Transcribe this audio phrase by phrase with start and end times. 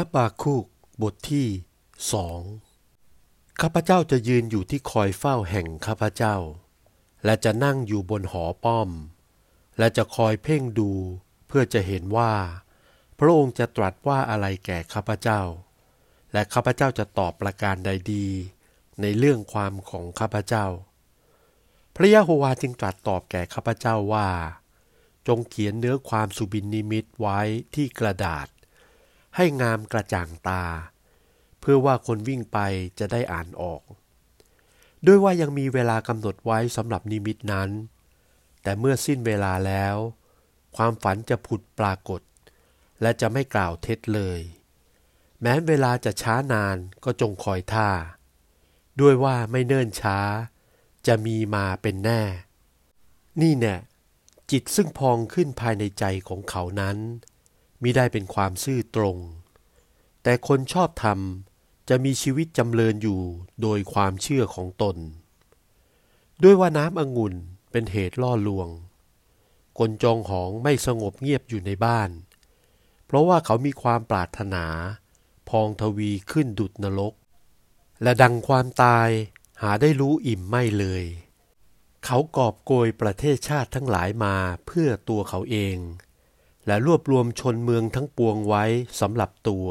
[0.00, 0.64] ฮับบาคุก
[1.02, 1.48] บทที่
[2.12, 2.40] สอง
[3.60, 6.36] ข้าพเจ้าจะยืนอยู่ที่คอยเฝ้าแห่งข้าพเจ้า
[7.24, 8.90] และจะนั่งอยู่บนหอป้อม
[9.78, 10.90] และจะคอยเพ่งดู
[11.46, 12.34] เพื่อจะเห็นว่า
[13.18, 15.40] พระองค์จะตรัสว่าอะไรแก่ข้าพเจ้า
[16.32, 18.26] และข้าพเจ้าจะตอบประการใดดี
[19.00, 20.66] ในเรื่องความของข้าพเจ้า
[21.94, 24.28] พระยะโฮวาจึงตรัสตอบแก่ข้าพเจ้าว่า
[25.28, 27.40] จงเขียนเนื้อความสุบินนิมิตไว้
[27.74, 28.48] ที่กระดาษ
[29.40, 30.64] ให้งามกระจ่างตา
[31.60, 32.58] เพื่อว่าคนวิ่งไป
[32.98, 33.82] จะได้อ่านออก
[35.06, 37.70] ด้วยว่ายังมีเวลากำหนดไว้สำหรับนิมิตนั้น
[38.62, 39.96] แต่เมื่อสิ้นเวลาแล้ว
[40.76, 42.20] ความฝันจะผุดปรากฏ
[43.00, 44.40] และจะไม่กล่าวเท็จเลย
[45.40, 47.90] แม้เวลาจะช้านานก็จงคอยท่า
[49.00, 50.18] ด้วยว่าไม่เนิ่นช้า
[51.06, 52.22] จะมีมาเป็นแน่
[53.40, 53.76] นี่แน่
[54.50, 56.98] จิตซึ่งพองขึ้นภายในใจของเขานั้น
[57.82, 59.16] มิได้เป็นความซื่อตรง
[60.22, 61.18] แต่คนชอบธรรม
[61.88, 63.20] จะมีชีวิตจำเริญอยู่
[63.62, 64.96] โดยความเชื่อของตน
[66.42, 67.34] ด้วยว่าน้ำองุ่น
[67.70, 68.68] เป็นเหตุล่อลวง
[69.78, 72.10] คนจองหองไม่สงบเงียบอยู่ในบ้าน
[73.06, 74.66] เพราะว่าเขามีความปรารถนา
[75.48, 77.14] พองทวีขึ้นดุดนรก
[78.02, 79.08] และดังความตาย
[79.62, 81.04] หาได้รู้อิ่มไม่เลย
[82.04, 84.34] เขากอบโกยประเทศชาติทั้งหลายมา
[84.66, 85.76] เพื่อตัวเขาเอง
[86.66, 88.64] และรวบรวมชนเมืองทั้งปวงไว้
[89.00, 89.68] สำหรับตัว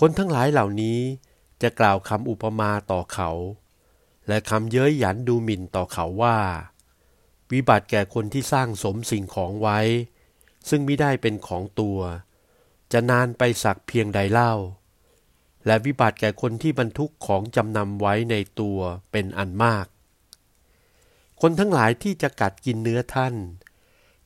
[0.00, 0.98] คนทั้งหลายเหล่านี้
[1.62, 3.30] จะกล่าวคำอุปมาต่อเขา
[4.28, 6.38] และคำเย้ยหยันดูหมิ่นต่อเขาว่า
[7.52, 9.78] วิบัติแก่คนที่สร้างสมสิ่งของไว้
[10.68, 11.98] ซึ่งไม่ได้เป็นของตัว
[12.92, 14.54] จะนานไปสักเพียงใดเล่า
[15.66, 18.78] และวิบัติแก่คนที่บรรทุกของจำนำไว้ในตัว
[19.12, 19.86] เป็นอันมาก
[21.40, 23.34] คนทั้งหลายที่จะกัดกินเนื้อท่าน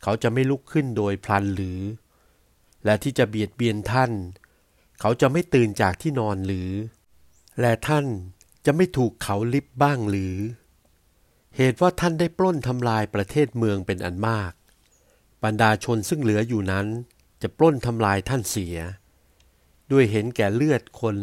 [0.02, 1.80] เขาจะไม่ลุกขึ้นโดยพลันหรือ
[2.84, 4.12] และที่จะเบียดเบียนท่าน
[5.00, 6.70] เขาจะไม่ตื่นจากที่นอนหรือ
[7.60, 8.06] และท่าน
[8.66, 10.36] จะไม่ถูกเขาลิบบ้างหรือ
[11.56, 14.52] เหตุว่าท่านได้ปล้นทำลายประเทศเมืองเป็นอันมาก
[15.44, 16.86] บรรดาชนซึ่งเหลืออยู่นั้น
[17.42, 18.76] จะปล้นทำลายท่านเสีย
[19.92, 21.16] ด้วยเห็นแก่เลือดคน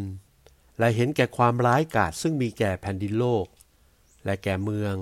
[0.79, 3.45] และเห็นแก่ความร้ายกาจซึ่งมีแก่แผ่นดินโลก
[4.25, 4.95] และแก่เมือง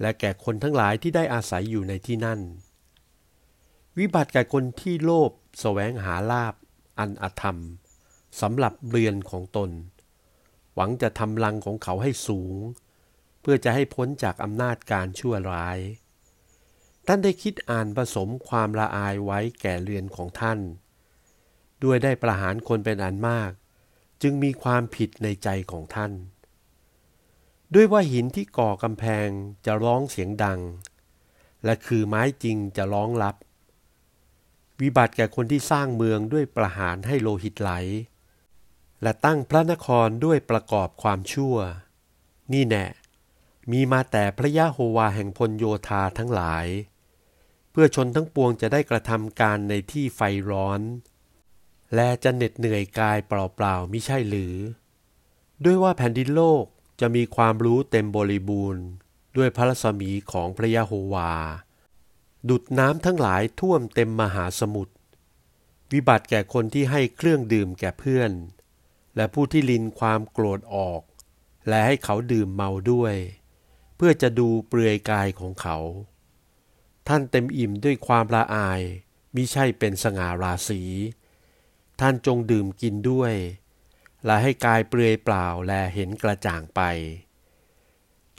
[0.00, 2.40] และแก่คนทั้งหลายที่ได้อาศัยอยู่ในที่นั่น
[3.98, 6.54] วิบัติแก่คนที่โลภแสวงหาลาบ
[6.98, 7.58] อันอธรรม
[8.40, 9.70] สำหรับเรือนของตน
[10.74, 12.56] หวังจะทำลังของเขาให้สูง
[13.40, 15.78] เพื่อจะให้พ้นจากอำนาจการชั่วร้าย
[17.06, 20.58] ท่านได้คิดอ่านผสมความละอายไว้แก่เรือนของท่าน
[21.84, 23.50] ด้วยได้ประหารคนเป็นอันมาก
[24.22, 26.12] จึงมีความผิดในใจของท่าน
[27.74, 29.28] ด้วยว่าหินที่ก่อกำแพง
[29.66, 30.60] จะร้องเสียงดัง
[31.64, 33.34] และคือไม้จริงจะร้องรับ
[34.80, 37.70] วิบัติแก่คนที่สร้างเมืองด้วยประหารให้โลหิตไหล
[39.02, 41.56] และตั้งพระนครด้วยประกอบความชั่ว
[42.52, 42.86] นี่แน่
[43.72, 46.66] มีมาแต่พระยะโฮวาแห่งพลโยธาทั้งหลาย
[47.70, 50.20] เพื่อชนทั้งปวงจะได้กระทำการในที่ไฟ
[50.50, 50.80] ร้อน
[51.94, 54.56] และจะเหน็ดเหนื่อยกายเปล่าๆมิใช่หรือ
[55.64, 56.64] ด้วยว่าแผ่นดินโลก
[57.00, 58.84] จะมีความรู้เต็มบริบูรณ์
[59.36, 61.32] ด้วยพระรัศมีของพระยะโฮวา
[62.48, 64.94] ดุดน้ำทั้งหลายท่วมเต็มมหาสมุทร
[65.92, 68.30] วิบัติแก่คนที่ให้เครื่องดื่มแก่เพื่อน
[69.16, 71.02] และผู้ที่ลินความโกรธออก
[71.68, 73.14] และให้เขาดื่มเมาด้วย
[73.96, 75.78] เพื่อจะดูเปลือยกายของเขา
[77.08, 78.80] ท่านเต็มอิ่มด้วยความละอาย
[79.34, 80.82] มิใช่เป็นสง่าราศี
[82.00, 83.34] ท่านจงดื่มกินด้วย
[84.24, 86.80] และให้กายเปลือยเปล่าแลเห็นกระจ่างไป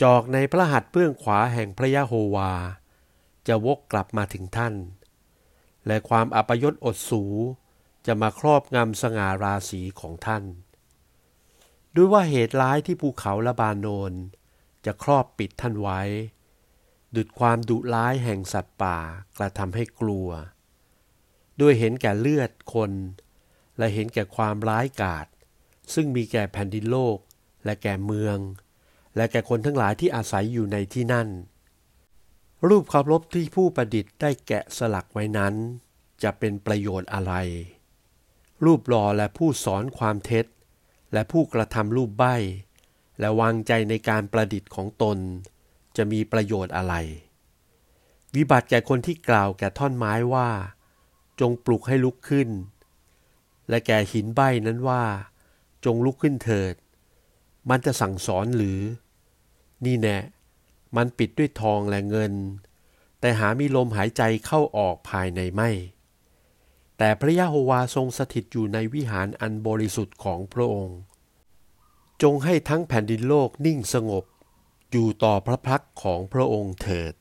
[0.02, 2.54] จอกในพระหัตถ์เบื้องขวาแห่งพระยะโฮวา
[3.48, 4.76] จะวกกลับมาถึงท่าน
[5.88, 7.24] และความอัปยศอดสู
[8.06, 10.44] จะมาครอบงำสง่าราศีของท่าน
[11.98, 14.14] ด้วยว่าเหตุร้ายที่ภูเขาละบานโนน
[14.86, 16.02] จะครอบปิดท่านไว้
[17.16, 18.98] ดุดความดุร้ายแห่งสัตว์ป่า
[19.38, 20.30] กระทำให้กลัว
[21.62, 22.92] ด้วยเห็นแก่เลือดคน
[23.78, 25.28] และเห็นแก่ความร้ายกาจ
[25.94, 27.18] ซึ่งมีแก่แผ่นดินโลก
[27.66, 28.38] และแก่เมือง
[29.16, 31.28] และแก่คนทั้งหลายที่อาศัยอยู่ในที่นั่น
[32.68, 35.54] รูปเคารพที่ผู้ประดิษฐ์ได้แกะสลักไว้นั้น
[36.24, 37.34] จะเป็นประโยชน์อะไร
[38.66, 40.46] รูปหล่อและผู้สอนความเท็จ
[41.14, 42.36] และผู้กระทำรูปใบ้
[43.20, 45.18] และวางใจในการประดิษฐ์ของตน
[45.98, 46.96] จะมีประโยชน์อะไร
[48.36, 50.50] วิบัติแก่คนที่กล่าวแก่ท่อนไม้ว่า
[51.40, 52.50] จงปลุกให้ลุกขึ้น
[53.70, 55.04] และแก่หินใบ้นั้นว่า
[55.86, 56.76] จงลุกขึ้นเถิด
[57.70, 58.80] มันจะสั่งสอนหรือ
[59.86, 60.18] นี่แน่
[60.96, 62.34] มันปิดด้วยทองและเงิน
[63.20, 65.70] แต่หามีลมหายใจเข้าออกภายในไม่
[66.98, 71.00] แต่พระยะโฮวาทรงสถิตอยู่ในวิหารอันบริสุทธิ์ของพระองค์
[72.22, 74.24] จงให้ทั้งแผ่นดินโลกนิ่งสงบ
[74.92, 77.14] อยู่ต่อพระพักของพระองค์เถิด